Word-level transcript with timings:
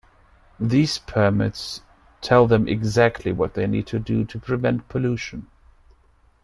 These 0.59 0.97
permits 0.97 1.81
tell 2.21 2.47
them 2.47 2.67
exactly 2.67 3.31
what 3.31 3.53
they 3.53 3.67
need 3.67 3.85
to 3.85 3.99
do 3.99 4.25
to 4.25 4.39
prevent 4.39 4.89
pollution. 4.89 5.45